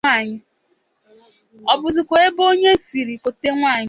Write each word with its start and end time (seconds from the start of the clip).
Ọ 1.71 1.73
bụzịkwa 1.81 2.17
ebe 2.27 2.41
onye 2.51 2.71
siri 2.85 3.13
kote 3.23 3.47
nwaanyị 3.53 3.79